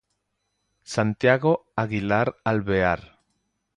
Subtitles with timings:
[0.93, 3.01] Santiago Aguilar Alvear.